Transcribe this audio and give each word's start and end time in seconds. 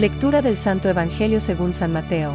Lectura 0.00 0.40
del 0.40 0.56
Santo 0.56 0.88
Evangelio 0.88 1.42
según 1.42 1.74
San 1.74 1.92
Mateo. 1.92 2.34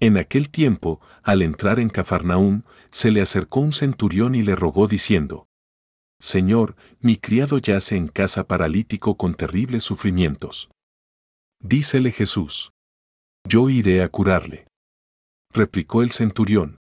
En 0.00 0.16
aquel 0.16 0.48
tiempo, 0.48 1.02
al 1.22 1.42
entrar 1.42 1.80
en 1.80 1.90
Cafarnaúm, 1.90 2.62
se 2.90 3.10
le 3.10 3.20
acercó 3.20 3.60
un 3.60 3.74
centurión 3.74 4.34
y 4.34 4.40
le 4.40 4.56
rogó 4.56 4.86
diciendo, 4.88 5.46
Señor, 6.18 6.76
mi 6.98 7.18
criado 7.18 7.58
yace 7.58 7.94
en 7.96 8.08
casa 8.08 8.46
paralítico 8.46 9.18
con 9.18 9.34
terribles 9.34 9.82
sufrimientos. 9.82 10.70
Dícele 11.60 12.10
Jesús, 12.10 12.72
Yo 13.46 13.68
iré 13.68 14.02
a 14.02 14.08
curarle. 14.08 14.66
Replicó 15.52 16.00
el 16.00 16.10
centurión, 16.10 16.78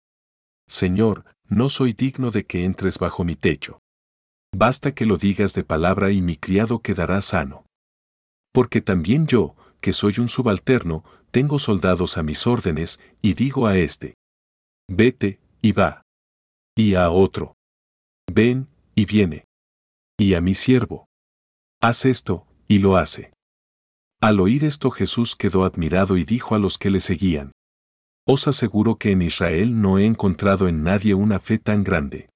Señor, 0.68 1.24
no 1.48 1.70
soy 1.70 1.94
digno 1.94 2.30
de 2.30 2.44
que 2.44 2.66
entres 2.66 2.98
bajo 2.98 3.24
mi 3.24 3.36
techo. 3.36 3.78
Basta 4.54 4.92
que 4.92 5.06
lo 5.06 5.16
digas 5.16 5.54
de 5.54 5.64
palabra 5.64 6.10
y 6.10 6.20
mi 6.20 6.36
criado 6.36 6.80
quedará 6.80 7.22
sano. 7.22 7.64
Porque 8.52 8.80
también 8.80 9.26
yo, 9.26 9.54
que 9.80 9.92
soy 9.92 10.14
un 10.18 10.28
subalterno, 10.28 11.04
tengo 11.30 11.58
soldados 11.58 12.18
a 12.18 12.22
mis 12.22 12.46
órdenes, 12.46 13.00
y 13.22 13.34
digo 13.34 13.66
a 13.66 13.78
este, 13.78 14.14
vete, 14.88 15.38
y 15.62 15.72
va. 15.72 16.02
Y 16.76 16.94
a 16.94 17.10
otro, 17.10 17.56
ven, 18.32 18.68
y 18.94 19.04
viene. 19.04 19.44
Y 20.18 20.34
a 20.34 20.40
mi 20.40 20.54
siervo, 20.54 21.06
haz 21.80 22.04
esto, 22.04 22.46
y 22.68 22.78
lo 22.78 22.96
hace. 22.96 23.32
Al 24.20 24.40
oír 24.40 24.64
esto 24.64 24.90
Jesús 24.90 25.34
quedó 25.34 25.64
admirado 25.64 26.16
y 26.16 26.24
dijo 26.24 26.54
a 26.54 26.58
los 26.58 26.78
que 26.78 26.90
le 26.90 27.00
seguían, 27.00 27.52
Os 28.26 28.48
aseguro 28.48 28.96
que 28.96 29.12
en 29.12 29.22
Israel 29.22 29.80
no 29.80 29.98
he 29.98 30.04
encontrado 30.04 30.68
en 30.68 30.82
nadie 30.82 31.14
una 31.14 31.40
fe 31.40 31.58
tan 31.58 31.84
grande. 31.84 32.29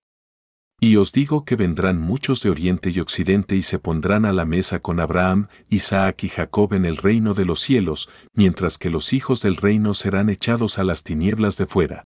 Y 0.80 0.96
os 0.96 1.12
digo 1.12 1.44
que 1.44 1.56
vendrán 1.56 2.00
muchos 2.00 2.42
de 2.42 2.50
oriente 2.50 2.90
y 2.90 3.00
occidente 3.00 3.56
y 3.56 3.62
se 3.62 3.78
pondrán 3.78 4.24
a 4.24 4.32
la 4.32 4.44
mesa 4.44 4.80
con 4.80 5.00
Abraham, 5.00 5.48
Isaac 5.68 6.24
y 6.24 6.28
Jacob 6.28 6.74
en 6.74 6.84
el 6.84 6.96
reino 6.96 7.32
de 7.32 7.44
los 7.44 7.60
cielos, 7.60 8.08
mientras 8.34 8.76
que 8.76 8.90
los 8.90 9.12
hijos 9.12 9.40
del 9.40 9.56
reino 9.56 9.94
serán 9.94 10.28
echados 10.28 10.78
a 10.78 10.84
las 10.84 11.02
tinieblas 11.02 11.56
de 11.56 11.66
fuera. 11.66 12.04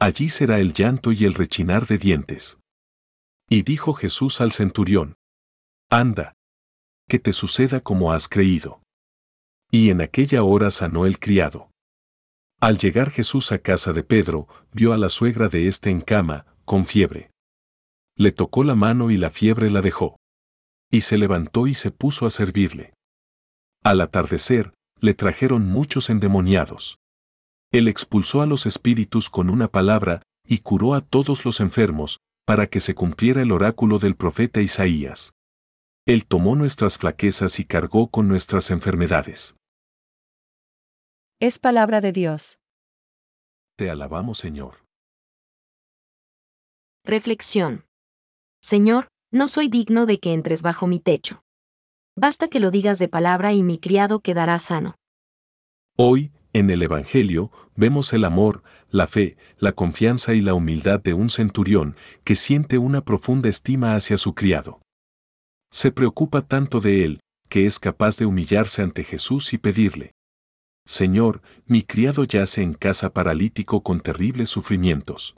Allí 0.00 0.28
será 0.28 0.58
el 0.58 0.72
llanto 0.72 1.12
y 1.12 1.24
el 1.24 1.34
rechinar 1.34 1.86
de 1.86 1.98
dientes. 1.98 2.58
Y 3.48 3.62
dijo 3.62 3.94
Jesús 3.94 4.40
al 4.40 4.52
centurión, 4.52 5.14
Anda, 5.90 6.34
que 7.08 7.18
te 7.18 7.32
suceda 7.32 7.80
como 7.80 8.12
has 8.12 8.28
creído. 8.28 8.82
Y 9.70 9.90
en 9.90 10.00
aquella 10.00 10.42
hora 10.42 10.70
sanó 10.70 11.06
el 11.06 11.18
criado. 11.18 11.70
Al 12.60 12.78
llegar 12.78 13.10
Jesús 13.10 13.52
a 13.52 13.58
casa 13.58 13.92
de 13.92 14.02
Pedro, 14.02 14.48
vio 14.72 14.92
a 14.92 14.98
la 14.98 15.08
suegra 15.08 15.48
de 15.48 15.68
éste 15.68 15.90
en 15.90 16.00
cama, 16.00 16.46
con 16.64 16.86
fiebre. 16.86 17.30
Le 18.16 18.30
tocó 18.32 18.62
la 18.64 18.74
mano 18.74 19.10
y 19.10 19.16
la 19.16 19.30
fiebre 19.30 19.70
la 19.70 19.80
dejó. 19.80 20.16
Y 20.90 21.00
se 21.00 21.18
levantó 21.18 21.66
y 21.66 21.74
se 21.74 21.90
puso 21.90 22.26
a 22.26 22.30
servirle. 22.30 22.94
Al 23.82 24.00
atardecer, 24.00 24.72
le 25.00 25.14
trajeron 25.14 25.66
muchos 25.66 26.10
endemoniados. 26.10 26.98
Él 27.72 27.88
expulsó 27.88 28.40
a 28.40 28.46
los 28.46 28.66
espíritus 28.66 29.28
con 29.28 29.50
una 29.50 29.68
palabra, 29.68 30.22
y 30.46 30.58
curó 30.58 30.94
a 30.94 31.00
todos 31.00 31.44
los 31.44 31.60
enfermos, 31.60 32.20
para 32.46 32.68
que 32.68 32.78
se 32.78 32.94
cumpliera 32.94 33.42
el 33.42 33.50
oráculo 33.50 33.98
del 33.98 34.14
profeta 34.14 34.60
Isaías. 34.60 35.32
Él 36.06 36.26
tomó 36.26 36.54
nuestras 36.54 36.98
flaquezas 36.98 37.58
y 37.58 37.64
cargó 37.64 38.08
con 38.08 38.28
nuestras 38.28 38.70
enfermedades. 38.70 39.56
Es 41.40 41.58
palabra 41.58 42.00
de 42.00 42.12
Dios. 42.12 42.58
Te 43.76 43.90
alabamos, 43.90 44.38
Señor. 44.38 44.84
Reflexión. 47.04 47.84
Señor, 48.64 49.08
no 49.30 49.46
soy 49.46 49.68
digno 49.68 50.06
de 50.06 50.18
que 50.18 50.32
entres 50.32 50.62
bajo 50.62 50.86
mi 50.86 50.98
techo. 50.98 51.42
Basta 52.16 52.48
que 52.48 52.60
lo 52.60 52.70
digas 52.70 52.98
de 52.98 53.08
palabra 53.08 53.52
y 53.52 53.62
mi 53.62 53.76
criado 53.76 54.20
quedará 54.20 54.58
sano. 54.58 54.94
Hoy, 55.98 56.32
en 56.54 56.70
el 56.70 56.80
Evangelio, 56.80 57.52
vemos 57.76 58.14
el 58.14 58.24
amor, 58.24 58.62
la 58.88 59.06
fe, 59.06 59.36
la 59.58 59.72
confianza 59.72 60.32
y 60.32 60.40
la 60.40 60.54
humildad 60.54 60.98
de 60.98 61.12
un 61.12 61.28
centurión 61.28 61.94
que 62.24 62.36
siente 62.36 62.78
una 62.78 63.04
profunda 63.04 63.50
estima 63.50 63.96
hacia 63.96 64.16
su 64.16 64.34
criado. 64.34 64.80
Se 65.70 65.92
preocupa 65.92 66.40
tanto 66.40 66.80
de 66.80 67.04
él, 67.04 67.20
que 67.50 67.66
es 67.66 67.78
capaz 67.78 68.16
de 68.16 68.24
humillarse 68.24 68.80
ante 68.80 69.04
Jesús 69.04 69.52
y 69.52 69.58
pedirle, 69.58 70.12
Señor, 70.86 71.42
mi 71.66 71.82
criado 71.82 72.24
yace 72.24 72.62
en 72.62 72.72
casa 72.72 73.12
paralítico 73.12 73.82
con 73.82 74.00
terribles 74.00 74.48
sufrimientos. 74.48 75.34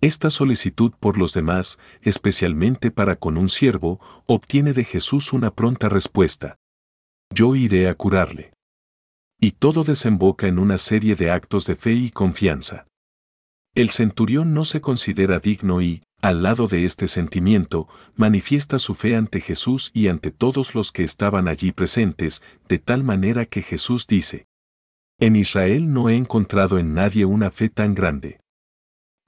Esta 0.00 0.30
solicitud 0.30 0.92
por 1.00 1.18
los 1.18 1.32
demás, 1.32 1.78
especialmente 2.02 2.90
para 2.90 3.16
con 3.16 3.36
un 3.36 3.48
siervo, 3.48 4.00
obtiene 4.26 4.72
de 4.72 4.84
Jesús 4.84 5.32
una 5.32 5.50
pronta 5.50 5.88
respuesta. 5.88 6.56
Yo 7.34 7.56
iré 7.56 7.88
a 7.88 7.94
curarle 7.94 8.52
y 9.40 9.52
todo 9.52 9.84
desemboca 9.84 10.48
en 10.48 10.58
una 10.58 10.78
serie 10.78 11.14
de 11.14 11.30
actos 11.30 11.66
de 11.66 11.76
fe 11.76 11.92
y 11.92 12.10
confianza. 12.10 12.86
El 13.74 13.90
centurión 13.90 14.52
no 14.52 14.64
se 14.64 14.80
considera 14.80 15.38
digno 15.38 15.80
y, 15.80 16.02
al 16.20 16.42
lado 16.42 16.66
de 16.66 16.84
este 16.84 17.06
sentimiento, 17.06 17.88
manifiesta 18.16 18.80
su 18.80 18.94
fe 18.96 19.14
ante 19.14 19.40
Jesús 19.40 19.92
y 19.94 20.08
ante 20.08 20.32
todos 20.32 20.74
los 20.74 20.90
que 20.90 21.04
estaban 21.04 21.46
allí 21.46 21.70
presentes, 21.70 22.42
de 22.68 22.78
tal 22.78 23.04
manera 23.04 23.46
que 23.46 23.62
Jesús 23.62 24.08
dice, 24.08 24.46
En 25.20 25.36
Israel 25.36 25.92
no 25.92 26.08
he 26.08 26.16
encontrado 26.16 26.78
en 26.78 26.94
nadie 26.94 27.24
una 27.24 27.52
fe 27.52 27.68
tan 27.68 27.94
grande. 27.94 28.40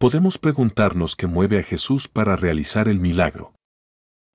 Podemos 0.00 0.38
preguntarnos 0.38 1.14
qué 1.14 1.26
mueve 1.26 1.58
a 1.58 1.62
Jesús 1.62 2.08
para 2.08 2.34
realizar 2.34 2.88
el 2.88 2.98
milagro. 2.98 3.54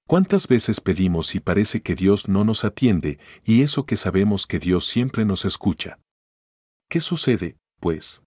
¿Cuántas 0.07 0.47
veces 0.47 0.79
pedimos 0.79 1.33
y 1.33 1.39
parece 1.39 1.81
que 1.81 1.95
Dios 1.95 2.29
no 2.29 2.43
nos 2.43 2.63
atiende 2.63 3.17
y 3.43 3.63
eso 3.63 3.87
que 3.87 3.95
sabemos 3.95 4.45
que 4.45 4.59
Dios 4.59 4.85
siempre 4.85 5.25
nos 5.25 5.43
escucha? 5.43 5.97
¿Qué 6.87 7.01
sucede, 7.01 7.57
pues? 7.79 8.21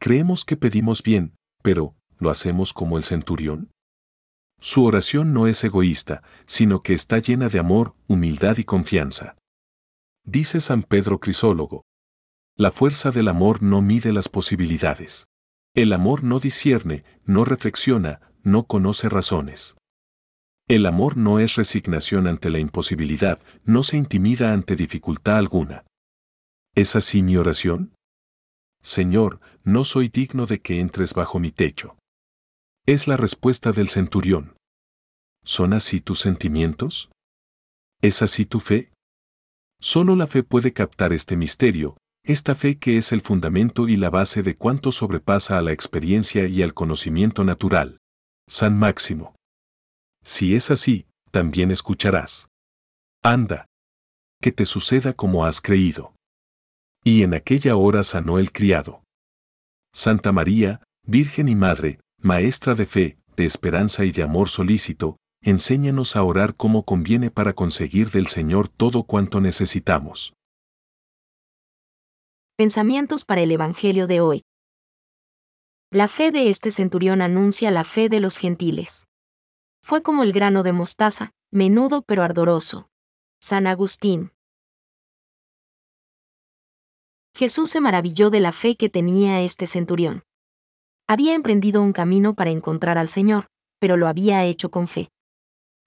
Creemos 0.00 0.44
que 0.44 0.56
pedimos 0.56 1.04
bien, 1.04 1.36
pero 1.62 1.94
¿lo 2.18 2.30
hacemos 2.30 2.72
como 2.72 2.98
el 2.98 3.04
centurión? 3.04 3.70
Su 4.58 4.84
oración 4.84 5.32
no 5.32 5.46
es 5.46 5.62
egoísta, 5.62 6.24
sino 6.46 6.82
que 6.82 6.94
está 6.94 7.18
llena 7.18 7.48
de 7.48 7.60
amor, 7.60 7.94
humildad 8.08 8.58
y 8.58 8.64
confianza. 8.64 9.36
Dice 10.24 10.60
San 10.60 10.82
Pedro 10.82 11.20
Crisólogo. 11.20 11.84
La 12.56 12.72
fuerza 12.72 13.12
del 13.12 13.28
amor 13.28 13.62
no 13.62 13.82
mide 13.82 14.12
las 14.12 14.28
posibilidades. 14.28 15.29
El 15.74 15.92
amor 15.92 16.24
no 16.24 16.40
discierne, 16.40 17.04
no 17.24 17.44
reflexiona, 17.44 18.20
no 18.42 18.64
conoce 18.64 19.08
razones. 19.08 19.76
El 20.68 20.84
amor 20.86 21.16
no 21.16 21.38
es 21.38 21.54
resignación 21.54 22.26
ante 22.26 22.50
la 22.50 22.58
imposibilidad, 22.58 23.40
no 23.64 23.82
se 23.82 23.96
intimida 23.96 24.52
ante 24.52 24.74
dificultad 24.74 25.36
alguna. 25.36 25.84
¿Es 26.74 26.96
así 26.96 27.22
mi 27.22 27.36
oración? 27.36 27.94
Señor, 28.82 29.40
no 29.62 29.84
soy 29.84 30.08
digno 30.08 30.46
de 30.46 30.60
que 30.60 30.80
entres 30.80 31.14
bajo 31.14 31.38
mi 31.38 31.52
techo. 31.52 31.96
Es 32.86 33.06
la 33.06 33.16
respuesta 33.16 33.72
del 33.72 33.88
centurión. 33.88 34.56
¿Son 35.44 35.72
así 35.72 36.00
tus 36.00 36.18
sentimientos? 36.20 37.10
¿Es 38.00 38.22
así 38.22 38.44
tu 38.44 38.60
fe? 38.60 38.92
Solo 39.80 40.16
la 40.16 40.26
fe 40.26 40.42
puede 40.42 40.72
captar 40.72 41.12
este 41.12 41.36
misterio, 41.36 41.96
esta 42.22 42.54
fe 42.54 42.78
que 42.78 42.96
es 42.96 43.12
el 43.12 43.20
fundamento 43.20 43.88
y 43.88 43.96
la 43.96 44.10
base 44.10 44.42
de 44.42 44.56
cuanto 44.56 44.92
sobrepasa 44.92 45.58
a 45.58 45.62
la 45.62 45.72
experiencia 45.72 46.46
y 46.46 46.62
al 46.62 46.74
conocimiento 46.74 47.44
natural. 47.44 47.98
San 48.48 48.78
Máximo. 48.78 49.34
Si 50.22 50.54
es 50.54 50.70
así, 50.70 51.06
también 51.30 51.70
escucharás. 51.70 52.48
Anda. 53.22 53.66
Que 54.40 54.52
te 54.52 54.64
suceda 54.64 55.12
como 55.12 55.44
has 55.44 55.60
creído. 55.60 56.14
Y 57.04 57.22
en 57.22 57.34
aquella 57.34 57.76
hora 57.76 58.02
sanó 58.04 58.38
el 58.38 58.52
criado. 58.52 59.02
Santa 59.92 60.32
María, 60.32 60.82
Virgen 61.06 61.48
y 61.48 61.54
Madre, 61.54 62.00
Maestra 62.20 62.74
de 62.74 62.86
fe, 62.86 63.18
de 63.36 63.44
esperanza 63.44 64.04
y 64.04 64.12
de 64.12 64.22
amor 64.22 64.48
solícito, 64.48 65.16
enséñanos 65.42 66.16
a 66.16 66.22
orar 66.22 66.54
como 66.54 66.84
conviene 66.84 67.30
para 67.30 67.54
conseguir 67.54 68.10
del 68.10 68.26
Señor 68.26 68.68
todo 68.68 69.04
cuanto 69.04 69.40
necesitamos. 69.40 70.34
Pensamientos 72.60 73.24
para 73.24 73.40
el 73.40 73.52
Evangelio 73.52 74.06
de 74.06 74.20
hoy. 74.20 74.44
La 75.90 76.08
fe 76.08 76.30
de 76.30 76.50
este 76.50 76.70
centurión 76.70 77.22
anuncia 77.22 77.70
la 77.70 77.84
fe 77.84 78.10
de 78.10 78.20
los 78.20 78.36
gentiles. 78.36 79.06
Fue 79.80 80.02
como 80.02 80.24
el 80.24 80.34
grano 80.34 80.62
de 80.62 80.74
mostaza, 80.74 81.32
menudo 81.50 82.02
pero 82.02 82.22
ardoroso. 82.22 82.90
San 83.40 83.66
Agustín. 83.66 84.32
Jesús 87.34 87.70
se 87.70 87.80
maravilló 87.80 88.28
de 88.28 88.40
la 88.40 88.52
fe 88.52 88.76
que 88.76 88.90
tenía 88.90 89.40
este 89.40 89.66
centurión. 89.66 90.24
Había 91.08 91.34
emprendido 91.34 91.80
un 91.80 91.94
camino 91.94 92.34
para 92.34 92.50
encontrar 92.50 92.98
al 92.98 93.08
Señor, 93.08 93.46
pero 93.78 93.96
lo 93.96 94.06
había 94.06 94.44
hecho 94.44 94.70
con 94.70 94.86
fe. 94.86 95.08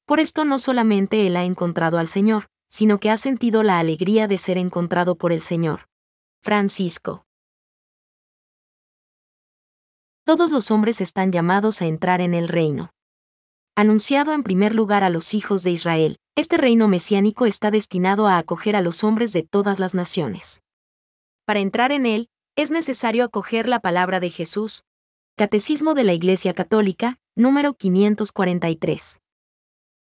Por 0.08 0.20
esto 0.20 0.44
no 0.44 0.58
solamente 0.58 1.28
él 1.28 1.38
ha 1.38 1.44
encontrado 1.44 2.00
al 2.00 2.08
Señor, 2.08 2.48
sino 2.68 3.00
que 3.00 3.12
ha 3.12 3.18
sentido 3.18 3.62
la 3.62 3.78
alegría 3.78 4.28
de 4.28 4.40
ser 4.40 4.58
encontrado 4.58 5.14
por 5.18 5.32
el 5.32 5.42
Señor. 5.42 5.82
Francisco. 6.44 7.26
Todos 10.26 10.52
los 10.52 10.72
hombres 10.72 11.00
están 11.00 11.32
llamados 11.32 11.82
a 11.82 11.86
entrar 11.86 12.20
en 12.20 12.34
el 12.34 12.50
reino. 12.50 12.90
Anunciado 13.78 14.34
en 14.34 14.44
primer 14.44 14.76
lugar 14.76 15.06
a 15.06 15.10
los 15.10 15.34
hijos 15.34 15.64
de 15.64 15.72
Israel, 15.72 16.18
este 16.36 16.58
reino 16.58 16.90
mesiánico 16.90 17.46
está 17.46 17.72
destinado 17.72 18.28
a 18.28 18.38
acoger 18.38 18.76
a 18.76 18.82
los 18.82 19.06
hombres 19.06 19.32
de 19.32 19.44
todas 19.44 19.80
las 19.80 19.94
naciones. 19.94 20.62
Para 21.46 21.62
entrar 21.62 21.94
en 21.94 22.06
él, 22.06 22.28
es 22.58 22.72
necesario 22.72 23.24
acoger 23.24 23.70
la 23.70 23.80
palabra 23.80 24.20
de 24.20 24.30
Jesús. 24.30 24.84
Catecismo 25.38 25.94
de 25.94 26.04
la 26.04 26.12
Iglesia 26.12 26.54
Católica, 26.54 27.20
número 27.38 27.74
543. 27.74 29.23